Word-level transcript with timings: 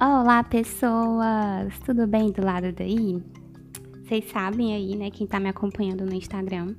Olá, 0.00 0.44
pessoas! 0.44 1.76
Tudo 1.84 2.06
bem 2.06 2.30
do 2.30 2.40
lado 2.40 2.70
daí? 2.70 3.20
Vocês 4.04 4.30
sabem 4.30 4.72
aí, 4.72 4.94
né, 4.94 5.10
quem 5.10 5.26
tá 5.26 5.40
me 5.40 5.48
acompanhando 5.48 6.06
no 6.06 6.14
Instagram, 6.14 6.76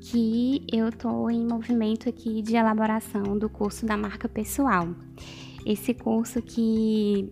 que 0.00 0.64
eu 0.72 0.92
tô 0.92 1.28
em 1.28 1.44
movimento 1.44 2.08
aqui 2.08 2.40
de 2.42 2.54
elaboração 2.54 3.36
do 3.36 3.50
curso 3.50 3.84
da 3.84 3.96
marca 3.96 4.28
pessoal. 4.28 4.94
Esse 5.66 5.92
curso 5.92 6.40
que 6.40 7.28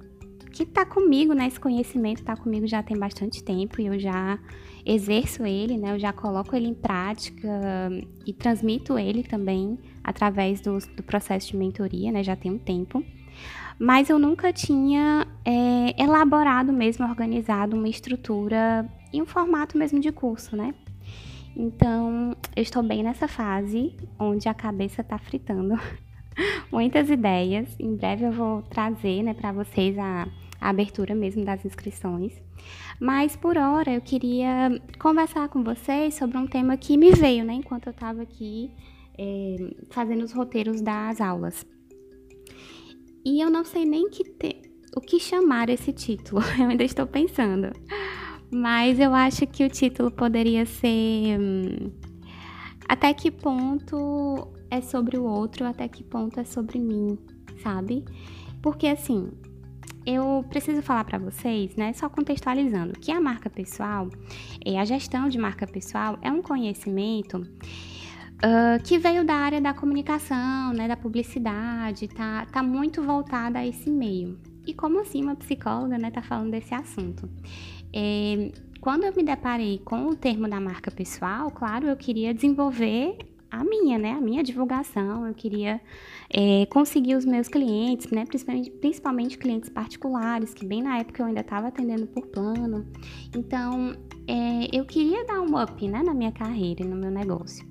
que 0.50 0.66
tá 0.66 0.84
comigo, 0.84 1.32
né, 1.32 1.46
esse 1.46 1.60
conhecimento 1.60 2.24
tá 2.24 2.36
comigo 2.36 2.66
já 2.66 2.82
tem 2.82 2.98
bastante 2.98 3.40
tempo 3.42 3.80
e 3.80 3.86
eu 3.86 3.96
já 3.96 4.36
exerço 4.84 5.46
ele, 5.46 5.78
né, 5.78 5.94
eu 5.94 5.98
já 6.00 6.12
coloco 6.12 6.56
ele 6.56 6.66
em 6.66 6.74
prática 6.74 7.48
e 8.26 8.32
transmito 8.32 8.98
ele 8.98 9.22
também 9.22 9.78
através 10.02 10.60
do, 10.60 10.76
do 10.96 11.04
processo 11.04 11.52
de 11.52 11.56
mentoria, 11.56 12.10
né, 12.10 12.24
já 12.24 12.34
tem 12.34 12.50
um 12.50 12.58
tempo 12.58 13.04
mas 13.78 14.08
eu 14.08 14.18
nunca 14.18 14.52
tinha 14.52 15.26
é, 15.44 16.02
elaborado 16.02 16.72
mesmo, 16.72 17.06
organizado 17.06 17.76
uma 17.76 17.88
estrutura 17.88 18.88
em 19.12 19.22
um 19.22 19.26
formato 19.26 19.76
mesmo 19.78 20.00
de 20.00 20.10
curso, 20.12 20.56
né? 20.56 20.74
Então, 21.56 22.36
eu 22.56 22.62
estou 22.62 22.82
bem 22.82 23.02
nessa 23.02 23.28
fase 23.28 23.94
onde 24.18 24.48
a 24.48 24.54
cabeça 24.54 25.02
está 25.02 25.18
fritando 25.18 25.78
muitas 26.70 27.08
ideias. 27.08 27.76
Em 27.78 27.94
breve 27.94 28.24
eu 28.24 28.32
vou 28.32 28.62
trazer, 28.62 29.22
né, 29.22 29.34
para 29.34 29.52
vocês 29.52 29.96
a, 29.96 30.28
a 30.60 30.68
abertura 30.68 31.14
mesmo 31.14 31.44
das 31.44 31.64
inscrições. 31.64 32.32
Mas 32.98 33.36
por 33.36 33.56
hora 33.56 33.92
eu 33.92 34.00
queria 34.00 34.80
conversar 34.98 35.48
com 35.48 35.62
vocês 35.62 36.14
sobre 36.14 36.38
um 36.38 36.46
tema 36.46 36.76
que 36.76 36.96
me 36.96 37.12
veio, 37.12 37.44
né, 37.44 37.54
enquanto 37.54 37.86
eu 37.86 37.92
estava 37.92 38.22
aqui 38.22 38.70
é, 39.16 39.56
fazendo 39.90 40.24
os 40.24 40.32
roteiros 40.32 40.80
das 40.80 41.20
aulas. 41.20 41.64
E 43.24 43.40
eu 43.40 43.50
não 43.50 43.64
sei 43.64 43.84
nem 43.84 44.10
que 44.10 44.24
te... 44.24 44.62
o 44.94 45.00
que 45.00 45.18
chamar 45.18 45.68
esse 45.68 45.92
título, 45.92 46.42
eu 46.58 46.68
ainda 46.68 46.84
estou 46.84 47.06
pensando. 47.06 47.72
Mas 48.50 49.00
eu 49.00 49.14
acho 49.14 49.46
que 49.46 49.64
o 49.64 49.68
título 49.68 50.10
poderia 50.10 50.66
ser 50.66 51.40
hum, 51.40 51.90
Até 52.88 53.12
que 53.14 53.30
ponto 53.30 54.48
é 54.70 54.80
sobre 54.80 55.16
o 55.16 55.24
outro, 55.24 55.64
até 55.64 55.88
que 55.88 56.04
ponto 56.04 56.38
é 56.38 56.44
sobre 56.44 56.78
mim, 56.78 57.18
sabe? 57.62 58.04
Porque 58.60 58.86
assim, 58.86 59.30
eu 60.06 60.44
preciso 60.50 60.82
falar 60.82 61.04
para 61.04 61.18
vocês, 61.18 61.74
né, 61.76 61.92
só 61.92 62.08
contextualizando, 62.08 62.92
que 62.98 63.10
a 63.10 63.20
marca 63.20 63.48
pessoal, 63.48 64.08
e 64.64 64.76
a 64.76 64.84
gestão 64.84 65.28
de 65.28 65.38
marca 65.38 65.66
pessoal 65.66 66.18
é 66.20 66.30
um 66.30 66.42
conhecimento 66.42 67.46
uh, 68.38 68.82
que 68.82 68.98
veio 68.98 69.24
da 69.24 69.34
área 69.34 69.60
da 69.60 69.74
comunicação, 69.74 70.72
né, 70.72 70.88
da 70.88 70.96
publicidade, 70.96 72.08
tá, 72.08 72.46
tá 72.46 72.62
muito 72.62 73.02
voltada 73.02 73.58
a 73.58 73.66
esse 73.66 73.90
meio. 73.90 74.38
E 74.66 74.72
como 74.72 75.00
assim 75.00 75.22
uma 75.22 75.36
psicóloga, 75.36 75.98
né, 75.98 76.10
tá 76.10 76.22
falando 76.22 76.50
desse 76.50 76.74
assunto? 76.74 77.28
É, 77.92 78.50
quando 78.80 79.04
eu 79.04 79.14
me 79.14 79.22
deparei 79.22 79.78
com 79.84 80.06
o 80.06 80.16
termo 80.16 80.48
da 80.48 80.58
marca 80.60 80.90
pessoal, 80.90 81.50
claro, 81.50 81.86
eu 81.86 81.96
queria 81.96 82.34
desenvolver 82.34 83.16
a 83.50 83.62
minha, 83.62 83.98
né? 83.98 84.10
A 84.12 84.20
minha 84.20 84.42
divulgação. 84.42 85.26
Eu 85.26 85.34
queria 85.34 85.80
é, 86.28 86.66
conseguir 86.66 87.14
os 87.14 87.24
meus 87.24 87.46
clientes, 87.46 88.10
né? 88.10 88.26
Principalmente, 88.26 88.70
principalmente, 88.70 89.38
clientes 89.38 89.70
particulares, 89.70 90.52
que 90.52 90.66
bem 90.66 90.82
na 90.82 90.98
época 90.98 91.22
eu 91.22 91.26
ainda 91.26 91.40
estava 91.40 91.68
atendendo 91.68 92.06
por 92.08 92.26
plano. 92.26 92.84
Então, 93.34 93.94
é, 94.26 94.68
eu 94.72 94.84
queria 94.84 95.24
dar 95.24 95.40
um 95.40 95.60
up, 95.62 95.86
né? 95.88 96.02
Na 96.02 96.12
minha 96.12 96.32
carreira 96.32 96.82
e 96.82 96.86
no 96.86 96.96
meu 96.96 97.10
negócio 97.10 97.64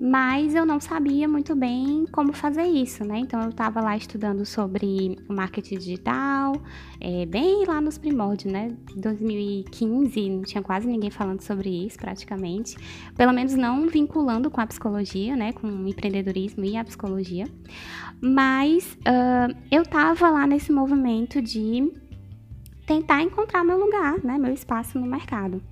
mas 0.00 0.54
eu 0.54 0.66
não 0.66 0.78
sabia 0.78 1.26
muito 1.26 1.54
bem 1.56 2.04
como 2.12 2.32
fazer 2.32 2.64
isso, 2.64 3.04
né? 3.04 3.18
Então 3.18 3.40
eu 3.42 3.48
estava 3.48 3.80
lá 3.80 3.96
estudando 3.96 4.44
sobre 4.44 5.18
marketing 5.28 5.78
digital, 5.78 6.54
é, 7.00 7.24
bem 7.24 7.64
lá 7.66 7.80
nos 7.80 7.96
primórdios, 7.96 8.52
né? 8.52 8.76
2015, 8.94 10.30
não 10.30 10.42
tinha 10.42 10.62
quase 10.62 10.86
ninguém 10.86 11.10
falando 11.10 11.40
sobre 11.40 11.86
isso 11.86 11.98
praticamente, 11.98 12.76
pelo 13.16 13.32
menos 13.32 13.54
não 13.54 13.88
vinculando 13.88 14.50
com 14.50 14.60
a 14.60 14.66
psicologia, 14.66 15.34
né? 15.34 15.52
Com 15.52 15.66
o 15.66 15.88
empreendedorismo 15.88 16.64
e 16.64 16.76
a 16.76 16.84
psicologia, 16.84 17.46
mas 18.20 18.98
uh, 19.00 19.56
eu 19.70 19.82
estava 19.82 20.28
lá 20.28 20.46
nesse 20.46 20.70
movimento 20.70 21.40
de 21.40 21.90
tentar 22.86 23.22
encontrar 23.22 23.64
meu 23.64 23.78
lugar, 23.78 24.22
né? 24.22 24.38
Meu 24.38 24.52
espaço 24.52 24.98
no 24.98 25.06
mercado. 25.06 25.62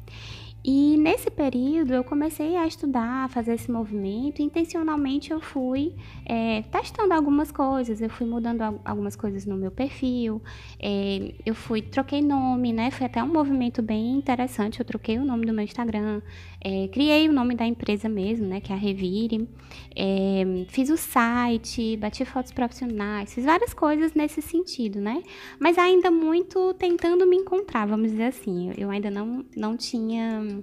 E 0.66 0.97
nesse 0.97 1.30
período 1.30 1.92
eu 1.92 2.02
comecei 2.02 2.56
a 2.56 2.66
estudar, 2.66 3.26
a 3.26 3.28
fazer 3.28 3.52
esse 3.52 3.70
movimento. 3.70 4.41
Intencionalmente 4.41 5.30
eu 5.30 5.38
fui 5.38 5.92
é, 6.25 6.62
testando 6.62 7.12
algumas 7.12 7.52
coisas, 7.52 8.00
eu 8.00 8.08
fui 8.08 8.26
mudando 8.26 8.62
algumas 8.82 9.14
coisas 9.14 9.44
no 9.44 9.56
meu 9.56 9.70
perfil, 9.70 10.41
é, 10.80 11.34
eu 11.44 11.54
fui 11.54 11.82
troquei 11.82 12.22
nome, 12.22 12.72
né? 12.72 12.91
Foi 12.91 13.04
até 13.04 13.22
um 13.22 13.28
movimento 13.28 13.82
bem 13.82 14.16
interessante. 14.16 14.80
Eu 14.80 14.86
troquei 14.86 15.19
o 15.19 15.24
nome 15.24 15.44
do 15.44 15.53
meu 15.53 15.64
Instagram, 15.64 16.22
é, 16.66 16.88
criei 16.88 17.28
o 17.28 17.32
nome 17.32 17.54
da 17.54 17.66
empresa 17.66 18.08
mesmo, 18.08 18.47
né? 18.47 18.58
Que 18.58 18.72
é 18.72 18.75
a 18.75 18.78
Revire. 18.78 19.47
É, 19.94 20.64
fiz 20.69 20.88
o 20.88 20.97
site, 20.97 21.94
bati 21.98 22.25
fotos 22.25 22.52
profissionais, 22.52 23.34
fiz 23.34 23.44
várias 23.44 23.75
coisas 23.75 24.14
nesse 24.14 24.41
sentido, 24.41 24.98
né? 24.98 25.22
Mas 25.60 25.76
ainda 25.76 26.10
muito 26.10 26.72
tentando 26.74 27.26
me 27.26 27.36
encontrar, 27.36 27.86
vamos 27.86 28.10
dizer 28.10 28.24
assim. 28.24 28.72
Eu 28.78 28.88
ainda 28.88 29.10
não, 29.10 29.44
não 29.54 29.76
tinha 29.76 30.62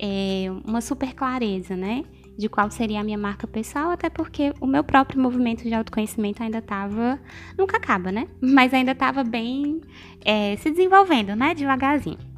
é, 0.00 0.46
uma 0.66 0.80
super 0.80 1.14
clareza, 1.14 1.76
né? 1.76 2.04
De 2.36 2.48
qual 2.48 2.68
seria 2.68 3.00
a 3.00 3.04
minha 3.04 3.16
marca 3.16 3.46
pessoal, 3.46 3.90
até 3.90 4.10
porque 4.10 4.52
o 4.60 4.66
meu 4.66 4.82
próprio 4.82 5.22
movimento 5.22 5.62
de 5.62 5.72
autoconhecimento 5.72 6.42
ainda 6.42 6.58
estava. 6.58 7.20
Nunca 7.56 7.76
acaba, 7.76 8.10
né? 8.10 8.26
Mas 8.42 8.74
ainda 8.74 8.92
estava 8.92 9.22
bem 9.22 9.80
é, 10.24 10.56
se 10.56 10.70
desenvolvendo, 10.70 11.36
né? 11.36 11.54
Devagarzinho. 11.54 12.35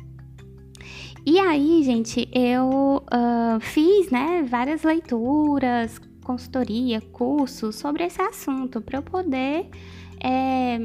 E 1.26 1.38
aí, 1.38 1.82
gente, 1.82 2.28
eu 2.32 3.02
uh, 3.04 3.60
fiz, 3.60 4.10
né, 4.10 4.42
várias 4.48 4.82
leituras, 4.82 6.00
consultoria, 6.24 7.00
cursos 7.00 7.76
sobre 7.76 8.04
esse 8.04 8.20
assunto 8.20 8.80
para 8.80 8.98
eu 8.98 9.02
poder 9.02 9.68
é, 10.22 10.78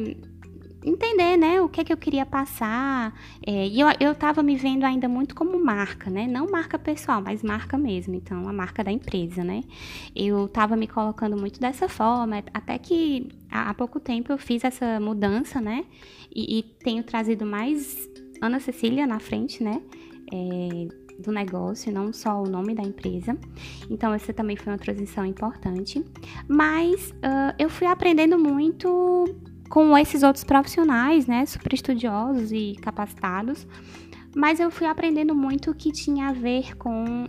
entender, 0.86 1.38
né, 1.38 1.62
o 1.62 1.70
que 1.70 1.82
é 1.82 1.84
que 1.84 1.94
eu 1.94 1.98
queria 1.98 2.26
passar. 2.26 3.14
É, 3.46 3.68
e 3.68 3.80
eu, 3.80 3.88
eu 4.00 4.16
tava 4.16 4.44
me 4.44 4.56
vendo 4.56 4.84
ainda 4.84 5.08
muito 5.08 5.34
como 5.36 5.64
marca, 5.64 6.10
né? 6.10 6.28
Não 6.28 6.50
marca 6.50 6.78
pessoal, 6.78 7.22
mas 7.22 7.42
marca 7.42 7.78
mesmo. 7.78 8.16
Então, 8.16 8.48
a 8.48 8.54
marca 8.54 8.84
da 8.84 8.92
empresa, 8.92 9.44
né? 9.44 9.62
Eu 10.16 10.48
tava 10.48 10.76
me 10.76 10.88
colocando 10.88 11.38
muito 11.38 11.60
dessa 11.60 11.88
forma, 11.88 12.44
até 12.54 12.78
que 12.78 13.30
há, 13.50 13.70
há 13.70 13.74
pouco 13.74 14.00
tempo 14.00 14.32
eu 14.32 14.38
fiz 14.38 14.64
essa 14.64 15.00
mudança, 15.00 15.62
né? 15.62 15.86
E, 16.34 16.60
e 16.60 16.64
tenho 16.64 17.04
trazido 17.04 17.46
mais 17.46 18.10
Ana 18.42 18.60
Cecília 18.60 19.08
na 19.08 19.20
frente, 19.20 19.64
né? 19.64 19.82
É, 20.34 21.04
do 21.20 21.32
negócio, 21.32 21.94
não 21.94 22.12
só 22.12 22.42
o 22.42 22.50
nome 22.50 22.74
da 22.74 22.82
empresa. 22.82 23.38
Então, 23.88 24.14
essa 24.14 24.34
também 24.34 24.56
foi 24.56 24.74
uma 24.74 24.80
transição 24.80 25.24
importante. 25.24 26.04
Mas 26.48 27.12
uh, 27.12 27.54
eu 27.60 27.70
fui 27.70 27.86
aprendendo 27.86 28.38
muito 28.38 29.26
com 29.70 29.98
esses 29.98 30.24
outros 30.24 30.44
profissionais, 30.44 31.26
né, 31.26 31.46
super 31.46 31.74
estudiosos 31.74 32.52
e 32.52 32.76
capacitados, 32.82 33.68
mas 34.36 34.60
eu 34.60 34.70
fui 34.70 34.86
aprendendo 34.86 35.34
muito 35.34 35.74
que 35.74 35.92
tinha 35.92 36.30
a 36.30 36.34
ver 36.34 36.76
com 36.78 37.28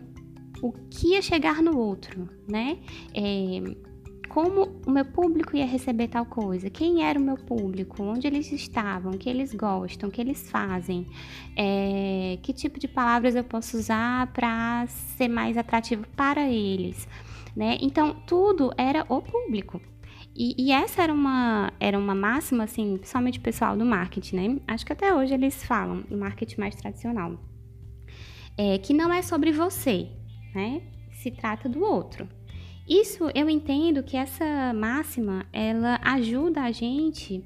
o 0.62 0.72
que 0.90 1.12
ia 1.12 1.22
chegar 1.22 1.62
no 1.62 1.76
outro, 1.78 2.28
né? 2.48 2.78
É, 3.14 3.62
como 4.34 4.80
o 4.84 4.90
meu 4.90 5.04
público 5.04 5.56
ia 5.56 5.64
receber 5.64 6.08
tal 6.08 6.26
coisa, 6.26 6.68
quem 6.68 7.04
era 7.04 7.16
o 7.16 7.22
meu 7.22 7.36
público, 7.36 8.02
onde 8.02 8.26
eles 8.26 8.50
estavam, 8.50 9.12
o 9.12 9.16
que 9.16 9.30
eles 9.30 9.54
gostam, 9.54 10.08
o 10.08 10.12
que 10.12 10.20
eles 10.20 10.50
fazem, 10.50 11.06
é, 11.56 12.36
que 12.42 12.52
tipo 12.52 12.80
de 12.80 12.88
palavras 12.88 13.36
eu 13.36 13.44
posso 13.44 13.76
usar 13.78 14.26
para 14.32 14.88
ser 14.88 15.28
mais 15.28 15.56
atrativo 15.56 16.04
para 16.16 16.50
eles, 16.50 17.06
né? 17.54 17.78
Então 17.80 18.12
tudo 18.26 18.72
era 18.76 19.06
o 19.08 19.22
público. 19.22 19.80
E, 20.34 20.56
e, 20.58 20.72
essa 20.72 21.00
era 21.04 21.12
uma, 21.12 21.72
era 21.78 21.96
uma 21.96 22.12
máxima, 22.12 22.64
assim, 22.64 22.96
principalmente 22.96 23.38
pessoal 23.38 23.76
do 23.76 23.84
marketing, 23.84 24.34
né? 24.34 24.60
Acho 24.66 24.84
que 24.84 24.92
até 24.92 25.14
hoje 25.14 25.32
eles 25.32 25.62
falam, 25.62 26.02
no 26.10 26.18
marketing 26.18 26.58
mais 26.58 26.74
tradicional. 26.74 27.38
É, 28.58 28.78
que 28.78 28.92
não 28.92 29.12
é 29.14 29.22
sobre 29.22 29.52
você, 29.52 30.08
né? 30.52 30.82
Se 31.12 31.30
trata 31.30 31.68
do 31.68 31.84
outro. 31.84 32.28
Isso 32.88 33.30
eu 33.34 33.48
entendo 33.48 34.02
que 34.02 34.16
essa 34.16 34.74
máxima, 34.74 35.46
ela 35.52 35.98
ajuda 36.02 36.62
a 36.62 36.70
gente 36.70 37.42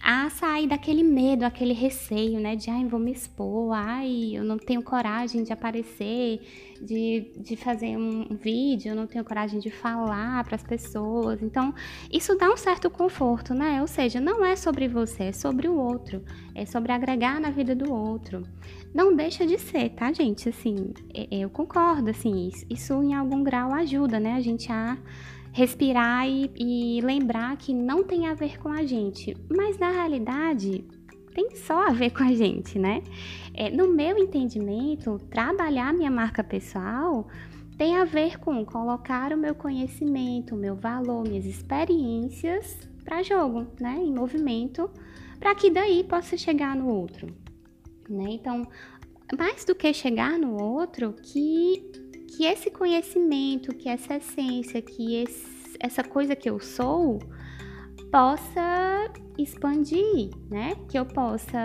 a 0.00 0.28
sair 0.30 0.66
daquele 0.66 1.02
medo, 1.02 1.44
aquele 1.44 1.72
receio, 1.72 2.40
né? 2.40 2.56
De, 2.56 2.70
ai, 2.70 2.84
vou 2.86 2.98
me 2.98 3.12
expor, 3.12 3.72
ai, 3.72 4.32
eu 4.34 4.44
não 4.44 4.58
tenho 4.58 4.82
coragem 4.82 5.44
de 5.44 5.52
aparecer, 5.52 6.40
de, 6.80 7.32
de 7.36 7.56
fazer 7.56 7.96
um 7.96 8.36
vídeo, 8.36 8.90
eu 8.90 8.96
não 8.96 9.06
tenho 9.06 9.24
coragem 9.24 9.60
de 9.60 9.70
falar 9.70 10.42
para 10.44 10.56
as 10.56 10.62
pessoas. 10.62 11.40
Então, 11.42 11.72
isso 12.12 12.36
dá 12.36 12.50
um 12.50 12.56
certo 12.56 12.90
conforto, 12.90 13.54
né? 13.54 13.80
Ou 13.80 13.86
seja, 13.86 14.20
não 14.20 14.44
é 14.44 14.56
sobre 14.56 14.88
você, 14.88 15.24
é 15.24 15.32
sobre 15.32 15.68
o 15.68 15.76
outro, 15.76 16.24
é 16.54 16.66
sobre 16.66 16.90
agregar 16.92 17.40
na 17.40 17.50
vida 17.50 17.74
do 17.74 17.92
outro. 17.92 18.42
Não 18.92 19.14
deixa 19.14 19.46
de 19.46 19.58
ser, 19.58 19.90
tá, 19.90 20.12
gente? 20.12 20.48
Assim, 20.48 20.92
eu 21.30 21.48
concordo, 21.48 22.10
assim, 22.10 22.50
isso 22.68 23.02
em 23.02 23.14
algum 23.14 23.42
grau 23.42 23.72
ajuda, 23.72 24.18
né? 24.18 24.34
A 24.34 24.40
gente 24.40 24.70
a 24.70 24.98
respirar 25.52 26.26
e, 26.26 26.50
e 26.56 27.00
lembrar 27.02 27.56
que 27.56 27.74
não 27.74 28.02
tem 28.02 28.26
a 28.26 28.34
ver 28.34 28.58
com 28.58 28.68
a 28.68 28.84
gente. 28.84 29.36
Mas 29.54 29.78
na 29.78 29.90
realidade, 29.90 30.84
tem 31.34 31.54
só 31.56 31.88
a 31.88 31.90
ver 31.90 32.10
com 32.16 32.22
a 32.22 32.32
gente, 32.32 32.78
né? 32.78 33.02
É, 33.54 33.70
no 33.70 33.88
meu 33.88 34.16
entendimento, 34.18 35.18
trabalhar 35.30 35.92
minha 35.92 36.10
marca 36.10 36.42
pessoal 36.42 37.28
tem 37.76 37.96
a 37.96 38.04
ver 38.04 38.38
com 38.38 38.64
colocar 38.64 39.32
o 39.32 39.36
meu 39.36 39.54
conhecimento, 39.54 40.54
o 40.54 40.58
meu 40.58 40.76
valor, 40.76 41.26
minhas 41.26 41.46
experiências 41.46 42.76
para 43.04 43.22
jogo, 43.22 43.66
né? 43.80 43.98
Em 43.98 44.12
movimento, 44.12 44.88
para 45.38 45.54
que 45.54 45.70
daí 45.70 46.04
possa 46.04 46.36
chegar 46.36 46.76
no 46.76 46.88
outro, 46.88 47.26
né? 48.08 48.26
Então, 48.30 48.66
mais 49.36 49.64
do 49.64 49.74
que 49.74 49.92
chegar 49.92 50.38
no 50.38 50.62
outro, 50.62 51.12
que 51.14 51.90
que 52.36 52.44
esse 52.44 52.70
conhecimento, 52.70 53.74
que 53.74 53.88
essa 53.88 54.16
essência, 54.16 54.80
que 54.80 55.16
esse, 55.16 55.76
essa 55.78 56.02
coisa 56.02 56.34
que 56.34 56.48
eu 56.48 56.58
sou 56.58 57.18
possa 58.10 59.10
expandir, 59.38 60.30
né? 60.50 60.74
Que 60.88 60.98
eu 60.98 61.06
possa 61.06 61.58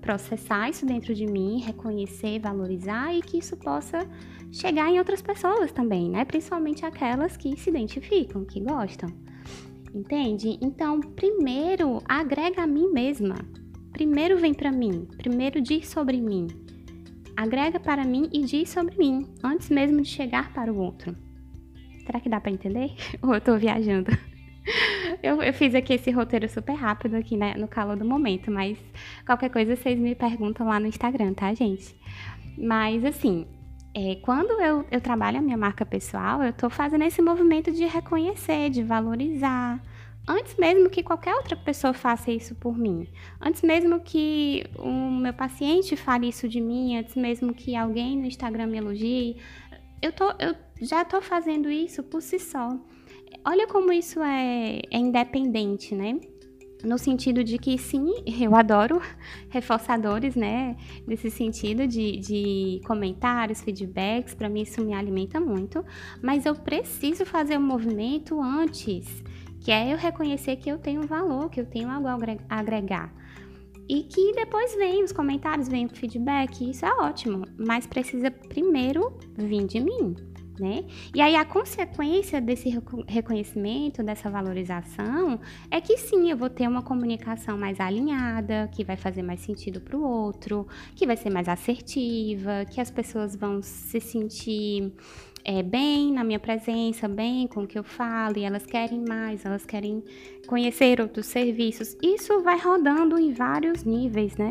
processar 0.00 0.68
isso 0.68 0.84
dentro 0.84 1.14
de 1.14 1.26
mim, 1.26 1.60
reconhecer, 1.60 2.38
valorizar 2.38 3.14
e 3.14 3.22
que 3.22 3.38
isso 3.38 3.56
possa 3.56 4.06
chegar 4.52 4.90
em 4.90 4.98
outras 4.98 5.22
pessoas 5.22 5.72
também, 5.72 6.10
né? 6.10 6.24
Principalmente 6.24 6.84
aquelas 6.84 7.36
que 7.36 7.56
se 7.56 7.70
identificam, 7.70 8.44
que 8.44 8.60
gostam. 8.60 9.10
Entende? 9.94 10.58
Então, 10.60 11.00
primeiro 11.00 12.02
agrega 12.06 12.62
a 12.62 12.66
mim 12.66 12.90
mesma. 12.90 13.36
Primeiro 13.92 14.36
vem 14.38 14.52
para 14.52 14.70
mim, 14.70 15.08
primeiro 15.16 15.60
diz 15.60 15.88
sobre 15.88 16.20
mim. 16.20 16.48
Agrega 17.36 17.78
para 17.78 18.04
mim 18.04 18.30
e 18.32 18.42
diz 18.44 18.70
sobre 18.70 18.96
mim, 18.96 19.28
antes 19.44 19.68
mesmo 19.68 20.00
de 20.00 20.08
chegar 20.08 20.52
para 20.52 20.72
o 20.72 20.78
outro. 20.78 21.14
Será 22.06 22.18
que 22.18 22.28
dá 22.28 22.40
para 22.40 22.52
entender? 22.52 22.92
Ou 23.20 23.34
eu 23.34 23.40
tô 23.40 23.56
viajando? 23.58 24.10
Eu, 25.22 25.40
eu, 25.40 25.54
fiz 25.54 25.76
aqui 25.76 25.94
esse 25.94 26.10
roteiro 26.10 26.48
super 26.48 26.74
rápido 26.74 27.14
aqui 27.14 27.36
né, 27.36 27.54
no 27.54 27.68
calor 27.68 27.96
do 27.96 28.04
momento, 28.04 28.50
mas 28.50 28.76
qualquer 29.24 29.48
coisa 29.48 29.76
vocês 29.76 29.96
me 29.96 30.12
perguntam 30.12 30.66
lá 30.66 30.80
no 30.80 30.88
Instagram, 30.88 31.34
tá, 31.34 31.54
gente? 31.54 31.94
Mas 32.58 33.04
assim, 33.04 33.46
é, 33.94 34.16
quando 34.16 34.60
eu, 34.60 34.84
eu 34.90 35.00
trabalho 35.00 35.38
a 35.38 35.40
minha 35.40 35.56
marca 35.56 35.86
pessoal, 35.86 36.42
eu 36.42 36.52
tô 36.52 36.68
fazendo 36.68 37.04
esse 37.04 37.22
movimento 37.22 37.70
de 37.70 37.84
reconhecer, 37.86 38.68
de 38.70 38.82
valorizar. 38.82 39.80
Antes 40.28 40.56
mesmo 40.56 40.90
que 40.90 41.02
qualquer 41.02 41.34
outra 41.34 41.56
pessoa 41.56 41.94
faça 41.94 42.32
isso 42.32 42.54
por 42.56 42.76
mim. 42.76 43.08
Antes 43.40 43.62
mesmo 43.62 44.00
que 44.00 44.64
o 44.76 44.90
meu 44.90 45.32
paciente 45.32 45.96
fale 45.96 46.28
isso 46.28 46.48
de 46.48 46.60
mim, 46.60 46.96
antes 46.96 47.14
mesmo 47.14 47.54
que 47.54 47.76
alguém 47.76 48.18
no 48.18 48.26
Instagram 48.26 48.66
me 48.66 48.78
elogie, 48.78 49.36
eu, 50.02 50.12
tô, 50.12 50.30
eu 50.40 50.54
já 50.80 51.04
tô 51.04 51.20
fazendo 51.20 51.70
isso 51.70 52.02
por 52.02 52.20
si 52.20 52.40
só. 52.40 52.76
Olha 53.44 53.68
como 53.68 53.92
isso 53.92 54.20
é, 54.20 54.80
é 54.90 54.98
independente, 54.98 55.94
né? 55.94 56.18
no 56.84 56.98
sentido 56.98 57.42
de 57.42 57.58
que 57.58 57.76
sim, 57.78 58.12
eu 58.40 58.54
adoro 58.54 59.00
reforçadores, 59.50 60.36
né? 60.36 60.76
Nesse 61.06 61.30
sentido 61.30 61.86
de, 61.86 62.18
de 62.18 62.80
comentários, 62.86 63.60
feedbacks, 63.60 64.34
para 64.34 64.48
mim 64.48 64.62
isso 64.62 64.84
me 64.84 64.94
alimenta 64.94 65.40
muito, 65.40 65.84
mas 66.22 66.46
eu 66.46 66.54
preciso 66.54 67.24
fazer 67.24 67.58
um 67.58 67.62
movimento 67.62 68.40
antes, 68.40 69.22
que 69.60 69.70
é 69.70 69.92
eu 69.92 69.96
reconhecer 69.96 70.56
que 70.56 70.68
eu 70.70 70.78
tenho 70.78 71.06
valor, 71.06 71.50
que 71.50 71.60
eu 71.60 71.66
tenho 71.66 71.90
algo 71.90 72.08
a 72.08 72.16
agregar. 72.58 73.12
E 73.88 74.02
que 74.02 74.32
depois 74.32 74.74
vem 74.74 75.04
os 75.04 75.12
comentários, 75.12 75.68
vem 75.68 75.86
o 75.86 75.88
feedback, 75.88 76.70
isso 76.70 76.84
é 76.84 76.92
ótimo, 76.92 77.44
mas 77.56 77.86
precisa 77.86 78.30
primeiro 78.30 79.16
vir 79.36 79.64
de 79.66 79.80
mim 79.80 80.16
né? 80.58 80.84
E 81.14 81.20
aí 81.20 81.36
a 81.36 81.44
consequência 81.44 82.40
desse 82.40 82.68
reconhecimento, 83.06 84.02
dessa 84.02 84.30
valorização, 84.30 85.40
é 85.70 85.80
que 85.80 85.96
sim, 85.96 86.30
eu 86.30 86.36
vou 86.36 86.50
ter 86.50 86.68
uma 86.68 86.82
comunicação 86.82 87.58
mais 87.58 87.80
alinhada, 87.80 88.68
que 88.72 88.84
vai 88.84 88.96
fazer 88.96 89.22
mais 89.22 89.40
sentido 89.40 89.80
para 89.80 89.96
o 89.96 90.02
outro, 90.02 90.66
que 90.94 91.06
vai 91.06 91.16
ser 91.16 91.30
mais 91.30 91.48
assertiva, 91.48 92.64
que 92.70 92.80
as 92.80 92.90
pessoas 92.90 93.36
vão 93.36 93.62
se 93.62 94.00
sentir 94.00 94.92
é, 95.48 95.62
bem 95.62 96.12
na 96.12 96.24
minha 96.24 96.40
presença, 96.40 97.06
bem 97.06 97.46
com 97.46 97.62
o 97.62 97.66
que 97.66 97.78
eu 97.78 97.84
falo, 97.84 98.36
e 98.36 98.42
elas 98.42 98.66
querem 98.66 99.04
mais, 99.08 99.44
elas 99.44 99.64
querem 99.64 100.02
conhecer 100.48 101.00
outros 101.00 101.26
serviços. 101.26 101.96
Isso 102.02 102.42
vai 102.42 102.58
rodando 102.58 103.16
em 103.16 103.32
vários 103.32 103.84
níveis, 103.84 104.36
né? 104.36 104.50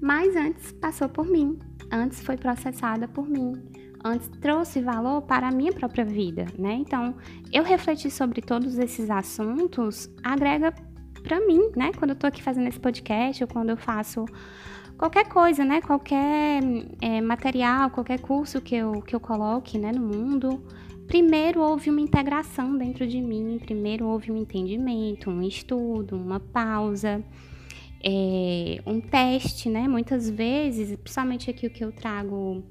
Mas 0.00 0.34
antes 0.34 0.72
passou 0.72 1.08
por 1.08 1.26
mim, 1.26 1.56
antes 1.92 2.20
foi 2.20 2.36
processada 2.36 3.06
por 3.06 3.28
mim 3.28 3.52
antes 4.04 4.28
trouxe 4.40 4.80
valor 4.80 5.22
para 5.22 5.48
a 5.48 5.52
minha 5.52 5.72
própria 5.72 6.04
vida, 6.04 6.46
né? 6.58 6.74
Então, 6.74 7.14
eu 7.52 7.62
refletir 7.62 8.10
sobre 8.10 8.42
todos 8.42 8.78
esses 8.78 9.08
assuntos 9.08 10.10
agrega 10.22 10.74
para 11.22 11.40
mim, 11.46 11.70
né? 11.76 11.92
Quando 11.96 12.10
eu 12.10 12.16
tô 12.16 12.26
aqui 12.26 12.42
fazendo 12.42 12.66
esse 12.68 12.80
podcast 12.80 13.44
ou 13.44 13.48
quando 13.48 13.70
eu 13.70 13.76
faço 13.76 14.24
qualquer 14.96 15.28
coisa, 15.28 15.64
né? 15.64 15.80
Qualquer 15.80 16.62
é, 17.00 17.20
material, 17.20 17.90
qualquer 17.90 18.20
curso 18.20 18.60
que 18.60 18.74
eu, 18.74 19.02
que 19.02 19.14
eu 19.14 19.20
coloque, 19.20 19.78
né, 19.78 19.92
no 19.92 20.00
mundo. 20.00 20.62
Primeiro 21.06 21.60
houve 21.60 21.90
uma 21.90 22.00
integração 22.00 22.76
dentro 22.78 23.06
de 23.06 23.20
mim, 23.20 23.58
primeiro 23.60 24.06
houve 24.06 24.30
um 24.30 24.36
entendimento, 24.36 25.28
um 25.28 25.42
estudo, 25.42 26.16
uma 26.16 26.40
pausa, 26.40 27.22
é, 28.02 28.80
um 28.86 29.00
teste, 29.00 29.68
né? 29.68 29.86
Muitas 29.86 30.30
vezes, 30.30 30.96
principalmente 30.96 31.50
aqui 31.50 31.66
o 31.66 31.70
que 31.70 31.84
eu 31.84 31.92
trago 31.92 32.64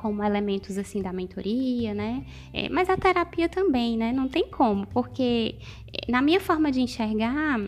como 0.00 0.24
elementos 0.24 0.78
assim 0.78 1.02
da 1.02 1.12
mentoria, 1.12 1.92
né? 1.92 2.24
É, 2.52 2.68
mas 2.68 2.88
a 2.88 2.96
terapia 2.96 3.48
também, 3.48 3.96
né? 3.96 4.12
Não 4.12 4.28
tem 4.28 4.48
como, 4.48 4.86
porque 4.86 5.56
é, 5.92 6.10
na 6.10 6.22
minha 6.22 6.40
forma 6.40 6.72
de 6.72 6.80
enxergar 6.80 7.60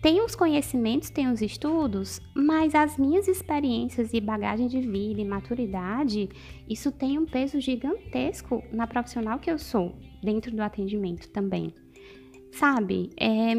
tem 0.00 0.24
os 0.24 0.36
conhecimentos, 0.36 1.10
tem 1.10 1.28
os 1.30 1.42
estudos, 1.42 2.20
mas 2.34 2.74
as 2.74 2.96
minhas 2.96 3.26
experiências 3.26 4.12
e 4.12 4.20
bagagem 4.20 4.68
de 4.68 4.80
vida 4.80 5.20
e 5.20 5.24
maturidade, 5.24 6.28
isso 6.68 6.92
tem 6.92 7.18
um 7.18 7.26
peso 7.26 7.60
gigantesco 7.60 8.62
na 8.72 8.86
profissional 8.86 9.40
que 9.40 9.50
eu 9.50 9.58
sou, 9.58 9.98
dentro 10.22 10.54
do 10.54 10.62
atendimento 10.62 11.28
também. 11.30 11.74
Sabe? 12.52 13.10
É, 13.18 13.52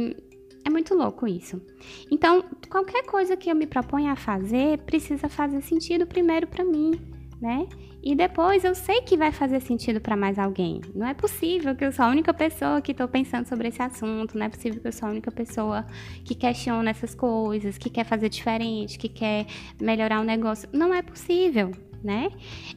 é 0.66 0.70
muito 0.70 0.96
louco 0.96 1.28
isso. 1.28 1.62
Então, 2.10 2.44
qualquer 2.70 3.04
coisa 3.06 3.36
que 3.36 3.50
eu 3.50 3.56
me 3.56 3.68
proponha 3.68 4.14
a 4.14 4.16
fazer 4.16 4.80
precisa 4.80 5.28
fazer 5.28 5.62
sentido 5.62 6.08
primeiro 6.08 6.48
para 6.48 6.64
mim, 6.64 7.19
né? 7.42 7.68
E 8.02 8.16
depois 8.16 8.64
eu 8.64 8.74
sei 8.74 9.02
que 9.02 9.18
vai 9.18 9.32
fazer 9.32 9.60
sentido 9.62 10.00
para 10.00 10.16
mais 10.16 10.40
alguém. 10.40 10.82
Não 10.96 11.08
é 11.08 11.14
possível 11.14 11.76
que 11.76 11.84
eu 11.84 11.92
sou 11.92 12.06
a 12.06 12.10
única 12.10 12.34
pessoa 12.34 12.82
que 12.82 12.92
estou 12.92 13.08
pensando 13.08 13.48
sobre 13.48 13.68
esse 13.68 13.82
assunto, 13.82 14.38
não 14.38 14.46
é 14.46 14.50
possível 14.50 14.82
que 14.82 14.88
eu 14.88 14.92
sou 14.92 15.08
a 15.08 15.12
única 15.12 15.32
pessoa 15.32 15.86
que 16.24 16.36
questiona 16.36 16.90
essas 16.90 17.14
coisas, 17.14 17.78
que 17.78 17.90
quer 17.90 18.06
fazer 18.06 18.30
diferente, 18.30 18.98
que 18.98 19.10
quer 19.10 19.46
melhorar 19.82 20.22
o 20.22 20.24
negócio. 20.24 20.70
Não 20.72 20.94
é 20.94 21.02
possível, 21.02 21.72
né? 22.04 22.30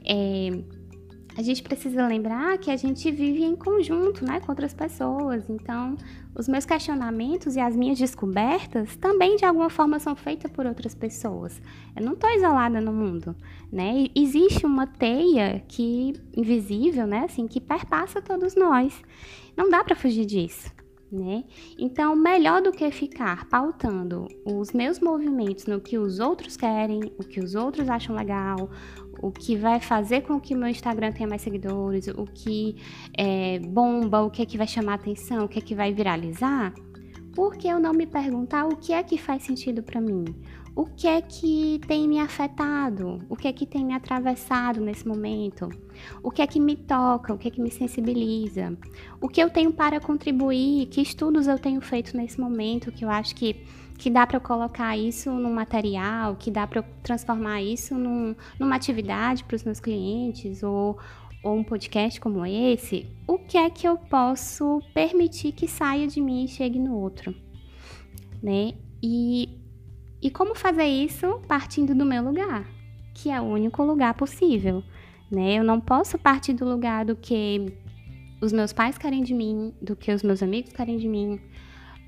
É, 0.05 0.51
a 1.37 1.43
gente 1.43 1.63
precisa 1.63 2.07
lembrar 2.07 2.59
que 2.59 2.71
a 2.71 2.77
gente 2.77 3.11
vive 3.11 3.43
em 3.43 3.57
conjunto, 3.57 4.25
né, 4.25 4.41
com 4.41 4.53
outras 4.53 4.75
pessoas. 4.75 5.49
Então, 5.49 5.97
os 6.35 6.49
meus 6.49 6.65
questionamentos 6.65 7.57
e 7.57 7.61
as 7.61 7.75
minhas 7.75 7.99
descobertas 7.99 8.97
também 8.97 9.37
de 9.37 9.45
alguma 9.45 9.71
forma 9.71 9.99
são 9.99 10.15
feitas 10.15 10.51
por 10.51 10.67
outras 10.67 10.95
pessoas. 10.95 11.61
Eu 11.97 12.05
não 12.05 12.13
estou 12.13 12.31
isolada 12.31 12.81
no 12.81 12.93
mundo, 12.93 13.35
né? 13.71 14.07
existe 14.15 14.67
uma 14.67 14.87
teia 14.87 15.63
que 15.69 16.15
invisível, 16.37 17.07
né, 17.07 17.25
assim, 17.25 17.47
que 17.47 17.61
perpassa 17.61 18.21
todos 18.21 18.55
nós. 18.55 18.95
Não 19.57 19.69
dá 19.69 19.83
para 19.85 19.97
fugir 19.97 20.27
disso. 20.27 20.82
Né? 21.13 21.45
Então, 21.79 22.17
melhor 22.17 22.63
do 22.63 22.73
que 22.73 22.91
ficar 22.91 23.47
pautando 23.51 24.27
os 24.47 24.73
meus 24.73 24.99
movimentos 24.99 25.67
no 25.67 25.79
que 25.79 25.99
os 25.99 26.19
outros 26.19 26.57
querem, 26.57 27.13
o 27.19 27.23
que 27.23 27.39
os 27.39 27.55
outros 27.55 27.91
acham 27.91 28.17
legal, 28.17 28.71
o 29.21 29.31
que 29.31 29.55
vai 29.55 29.79
fazer 29.79 30.23
com 30.23 30.41
que 30.41 30.55
o 30.55 30.57
meu 30.57 30.69
Instagram 30.69 31.13
tenha 31.13 31.29
mais 31.29 31.43
seguidores, 31.43 32.09
o 32.09 32.25
que 32.25 32.77
é, 33.15 33.59
bomba, 33.59 34.23
o 34.23 34.31
que 34.31 34.41
é 34.41 34.47
que 34.47 34.57
vai 34.57 34.67
chamar 34.67 34.95
atenção, 34.95 35.45
o 35.45 35.49
que 35.49 35.59
é 35.59 35.63
que 35.63 35.75
vai 35.75 35.93
viralizar, 35.93 36.73
por 37.35 37.57
que 37.57 37.69
eu 37.69 37.79
não 37.79 37.93
me 37.93 38.07
perguntar 38.07 38.65
o 38.67 38.77
que 38.77 38.93
é 38.93 39.03
que 39.03 39.19
faz 39.19 39.43
sentido 39.43 39.83
para 39.83 40.01
mim? 40.01 40.25
O 40.75 40.87
que 40.87 41.07
é 41.07 41.21
que 41.21 41.81
tem 41.87 42.09
me 42.09 42.19
afetado? 42.19 43.19
O 43.29 43.37
que 43.37 43.47
é 43.47 43.53
que 43.53 43.67
tem 43.67 43.85
me 43.85 43.93
atravessado 43.93 44.81
nesse 44.81 45.07
momento? 45.07 45.69
O 46.23 46.31
que 46.31 46.41
é 46.41 46.47
que 46.47 46.59
me 46.59 46.77
toca? 46.77 47.35
O 47.35 47.39
que 47.39 47.49
é 47.49 47.51
que 47.51 47.61
me 47.61 47.71
sensibiliza? 47.71 48.77
O 49.21 49.29
que 49.29 49.43
eu 49.43 49.51
tenho 49.51 49.71
para 49.73 50.01
contribuir? 50.01 50.87
Que 50.87 51.03
estudos 51.03 51.47
eu 51.47 51.59
tenho 51.59 51.81
feito 51.83 52.17
nesse 52.17 52.41
momento 52.41 52.91
que 52.91 53.05
eu 53.05 53.11
acho 53.11 53.35
que 53.35 53.67
que 53.99 54.11
dá 54.11 54.27
para 54.27 54.39
eu 54.39 54.41
colocar 54.41 54.97
isso 54.97 55.31
num 55.31 55.55
material, 55.55 56.35
que 56.35 56.51
dá 56.51 56.67
para 56.67 56.81
eu 56.81 56.85
transformar 57.05 57.63
isso 57.63 57.95
num, 57.95 58.35
numa 58.59 58.75
atividade 58.75 59.45
para 59.45 59.55
os 59.55 59.63
meus 59.63 59.79
clientes 59.79 60.65
ou, 60.65 60.99
ou 61.45 61.57
um 61.57 61.63
podcast 61.63 62.21
como 62.21 62.45
esse, 62.45 63.07
o 63.29 63.39
que 63.39 63.57
é 63.57 63.71
que 63.71 63.87
eu 63.87 63.97
posso 63.97 64.83
permitir 64.93 65.53
que 65.53 65.69
saia 65.69 66.09
de 66.09 66.21
mim 66.21 66.45
e 66.45 66.49
chegue 66.49 66.81
no 66.81 66.97
outro, 66.97 67.33
né? 68.43 68.73
E, 69.01 69.62
e 70.23 70.31
como 70.31 70.55
fazer 70.55 70.85
isso 70.85 71.41
partindo 71.49 71.95
do 71.95 72.07
meu 72.07 72.23
lugar, 72.23 72.65
que 73.13 73.29
é 73.29 73.41
o 73.41 73.45
único 73.45 73.83
lugar 73.83 74.15
possível, 74.15 74.85
né? 75.31 75.59
Eu 75.59 75.65
não 75.65 75.81
posso 75.81 76.17
partir 76.17 76.53
do 76.53 76.65
lugar 76.65 77.05
do 77.05 77.17
que 77.17 77.77
os 78.41 78.53
meus 78.53 78.73
pais 78.73 78.97
querem 78.97 79.23
de 79.23 79.35
mim, 79.35 79.75
do 79.83 79.97
que 79.97 80.13
os 80.13 80.23
meus 80.23 80.43
amigos 80.43 80.73
querem 80.73 80.97
de 80.97 81.09
mim, 81.09 81.41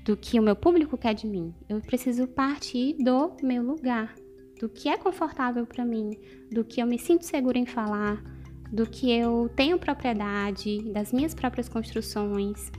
do 0.05 0.15
que 0.15 0.39
o 0.39 0.43
meu 0.43 0.55
público 0.55 0.97
quer 0.97 1.13
de 1.13 1.27
mim. 1.27 1.53
Eu 1.67 1.81
preciso 1.81 2.25
partir 2.25 2.95
do 2.99 3.33
meu 3.43 3.61
lugar, 3.61 4.15
do 4.61 4.69
que 4.69 4.87
é 4.87 4.97
confortável 4.97 5.65
para 5.65 5.83
mim, 5.83 6.17
do 6.51 6.63
que 6.63 6.81
eu 6.81 6.87
me 6.87 6.97
sinto 6.97 7.25
segura 7.25 7.57
em 7.57 7.65
falar, 7.65 8.23
do 8.71 8.85
que 8.85 9.11
eu 9.11 9.49
tenho 9.55 9.77
propriedade, 9.77 10.81
das 10.93 11.11
minhas 11.11 11.33
próprias 11.33 11.67
construções. 11.67 12.71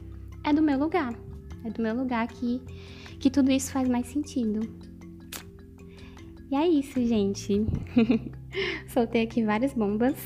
É 0.45 0.53
do 0.53 0.63
meu 0.63 0.79
lugar. 0.79 1.13
É 1.65 1.71
do 1.71 1.83
meu 1.83 1.95
lugar 1.95 2.27
que, 2.29 2.63
que 3.19 3.29
tudo 3.29 3.51
isso 3.51 3.73
faz 3.73 3.89
mais 3.89 4.07
sentido. 4.07 4.61
E 6.51 6.55
é 6.55 6.69
isso, 6.69 7.05
gente. 7.05 7.67
Soltei 8.89 9.23
aqui 9.23 9.45
várias 9.45 9.75
bombas, 9.75 10.17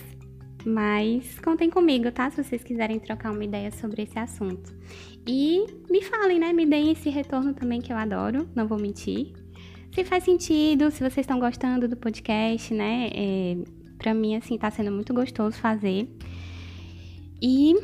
mas 0.64 1.38
contem 1.38 1.70
comigo, 1.70 2.12
tá? 2.12 2.30
Se 2.30 2.42
vocês 2.42 2.62
quiserem 2.62 2.98
trocar 2.98 3.32
uma 3.32 3.44
ideia 3.44 3.70
sobre 3.70 4.02
esse 4.02 4.18
assunto. 4.18 4.74
E 5.26 5.64
me 5.90 6.02
falem, 6.02 6.38
né? 6.38 6.52
Me 6.52 6.66
deem 6.66 6.92
esse 6.92 7.08
retorno 7.08 7.54
também 7.54 7.80
que 7.80 7.92
eu 7.92 7.96
adoro, 7.96 8.48
não 8.54 8.66
vou 8.66 8.78
mentir. 8.78 9.32
Se 9.94 10.04
faz 10.04 10.24
sentido, 10.24 10.90
se 10.90 10.98
vocês 10.98 11.18
estão 11.18 11.40
gostando 11.40 11.88
do 11.88 11.96
podcast, 11.96 12.72
né? 12.74 13.10
É, 13.12 13.56
pra 13.98 14.14
mim, 14.14 14.36
assim, 14.36 14.56
tá 14.58 14.70
sendo 14.70 14.92
muito 14.92 15.14
gostoso 15.14 15.56
fazer. 15.56 16.08
E, 17.42 17.74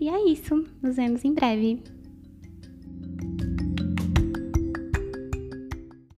e 0.00 0.08
é 0.08 0.28
isso. 0.28 0.64
Nos 0.82 0.96
vemos 0.96 1.24
em 1.24 1.32
breve. 1.32 1.93